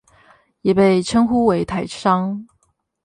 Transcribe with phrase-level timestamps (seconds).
[0.61, 2.47] 也被稱呼為台商